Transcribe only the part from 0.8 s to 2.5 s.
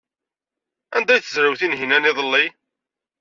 Anda ay tezrew Taninna iḍelli?